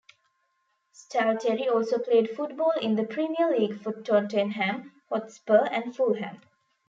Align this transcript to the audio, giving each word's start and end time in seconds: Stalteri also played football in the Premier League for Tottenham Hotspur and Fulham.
Stalteri 0.91 1.71
also 1.71 1.99
played 1.99 2.31
football 2.35 2.71
in 2.81 2.95
the 2.95 3.03
Premier 3.03 3.51
League 3.55 3.79
for 3.83 3.93
Tottenham 3.93 4.91
Hotspur 5.11 5.65
and 5.67 5.95
Fulham. 5.95 6.41